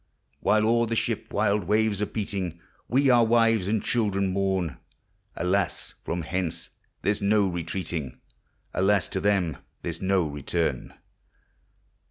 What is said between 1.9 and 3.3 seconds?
are beating, We our